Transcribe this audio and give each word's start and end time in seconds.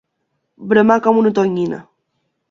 Bramar 0.71 0.97
com 1.07 1.19
una 1.21 1.31
tonyina. 1.39 1.79